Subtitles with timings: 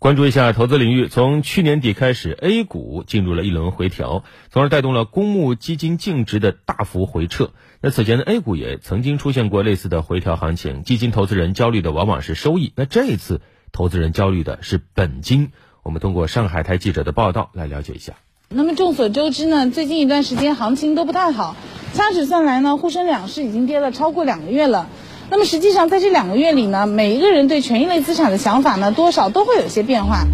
[0.00, 7.50] 关注一下投资领域，从去年底开始，A 股进入了一轮回调，从而带动了公募基金净值的大幅回撤。
[7.82, 13.42] 那此前的，A 股也曾经出现过类似的回调行情，基金投资人焦虑的往往是收益，那这一次
[13.72, 15.50] 投资人焦虑的是本金。
[15.82, 18.14] 我们通过上海台记者的报道来了解一下。
[18.48, 21.56] 那么众所周知呢，最近一段时间行情都不太好，
[21.92, 24.88] 掐指算来呢，沪深两市已经跌了超过两个月了。
[25.30, 30.26] 那么实际上，在这两个月里呢，每一个人对权益类资产的想法呢，多少都会有些变化。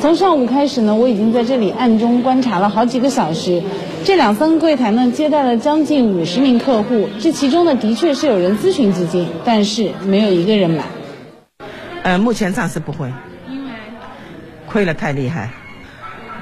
[0.00, 3.62] 从上午开始呢，我已经在这里暗中观察了好几个小时。
[4.02, 7.10] 这两三个柜台呢，接待了将近五十名客户。
[7.20, 10.84] 这其中呢，的确是有人咨询基金，但是没有一个人买。
[12.02, 13.12] 呃，目前暂时不会，
[13.50, 13.70] 因为
[14.66, 15.50] 亏了太厉害。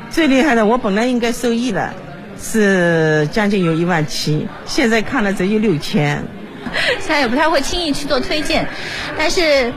[0.09, 1.92] 最厉害的，我本来应该受益的。
[2.41, 6.24] 是将近有一万七，现在看了只有六千。
[7.01, 8.69] 现在也不太会轻易去做推荐，
[9.16, 9.73] 但是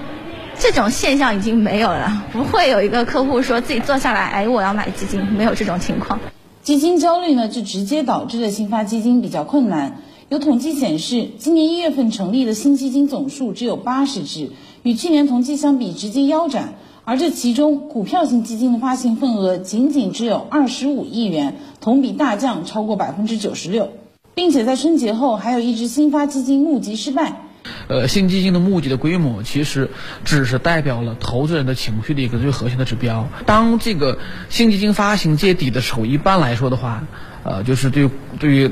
[0.60, 6.20] 这种现象已经没有了，不会有一个客户说自己坐下来，哎，我要买基金，没有这种情况。
[6.62, 10.02] 基金焦虑呢，就直接导致了新发基金比较困难。
[10.30, 14.52] 有统计显示，今年一月份成立的新基金总数只有八十只，
[14.84, 16.74] 与去年同期相比直接腰斩。
[17.04, 23.92] 而这其中，股票型基金的发行份额仅仅只有二十五亿元，同比大降超过百分之九十六，
[24.36, 27.42] 并且在春节后还有一只新发基金募集失败。
[27.88, 29.90] 呃，新基金的募集的规模其实
[30.24, 33.28] 只是代表了投资人的情绪的一个最核心的指标。
[33.46, 37.04] 当这个新基金发行见底的时候，一般来说的话，
[37.44, 38.72] 呃，就是对对于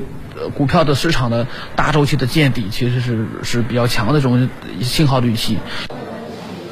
[0.56, 4.48] 股票的市场的大周期的见底，其实是是比较强的这种
[4.80, 5.58] 信号的预期。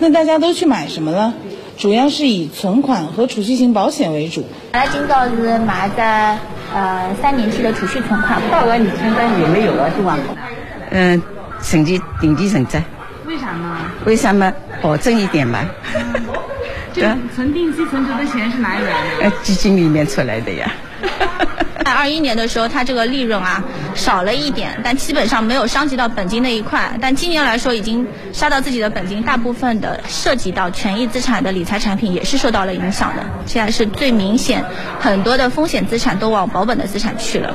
[0.01, 1.35] 那大家都去买什么了？
[1.79, 4.45] 主要是以存款和储蓄型保险为主。
[4.73, 6.37] 阿拉今朝是买的
[6.75, 8.43] 呃三年期的储蓄存款。
[8.51, 10.19] 大额你现在有没有了是吧？
[10.91, 11.23] 嗯，
[11.61, 12.83] 存期定期存债。
[13.27, 13.79] 为啥呢？
[14.05, 15.61] 为啥么保证一点嘛？
[16.93, 19.25] 这存定期存折的钱是哪里来的？
[19.25, 20.71] 呃，基金里面出来的呀。
[21.85, 23.65] 在二一年的时候，它这个利润啊
[23.95, 26.99] 少了一点，但基本上没有伤及到本金那一块。
[27.01, 33.25] 但今年来说，已经杀到自己的本金，大部分的涉及到权益资产的理财产品也是受到了影响的。
[33.47, 34.63] 现在是最明显，
[35.01, 37.55] 很多的风险资产都往保本的资产去了。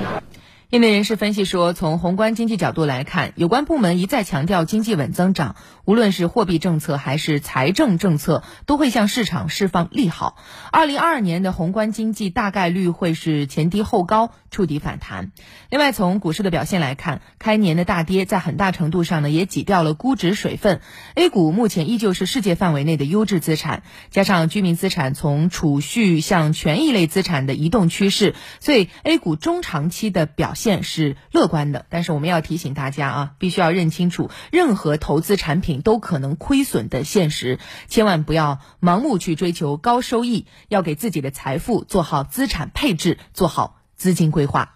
[0.74, 10.36] 业内人士分析说，从宏观经济角度来看，有关部门一再强调经济稳增长，无论是货币政策还是财政政策，都会向市场释放利好。
[10.72, 15.32] 二零二二年的宏观经济大概率会是前低后高，触底反弹。
[15.70, 20.82] 另外，从股市的表现来看，开年的大跌在很大程度上呢也挤掉了估值水分。
[21.14, 30.63] A 股目前依旧是世界范围内的优质资产，加上居民资产从储蓄向权益类资产的移动趋势，所以 A 股中长期的表现。
[30.64, 37.60] 现是乐观的，但是我们要提醒大家啊，必须要认清楚，任何投资产品都可能亏损的现实，
[37.90, 44.76] 千万不要盲目去追求高收益，要给自己的财富做好资产配置，做好资金规划。